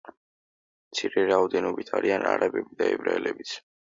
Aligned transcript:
მცირე 0.93 1.25
რაოდენობით 1.31 1.93
არიან 1.99 2.25
არაბები 2.31 2.79
და 2.79 2.87
ებრაელებიც. 2.97 3.55